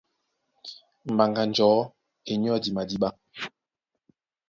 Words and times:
Mbaŋga 1.11 1.43
njɔ̌ 1.49 1.71
e 2.29 2.33
nyɔ́di 2.41 2.69
madíɓá. 2.75 3.09